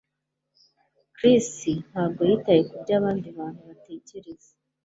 Chris 1.15 1.49
ntabwo 1.89 2.21
yitaye 2.29 2.61
kubyo 2.69 2.93
abandi 2.99 3.27
bantu 3.37 3.61
batekereza 3.69 4.51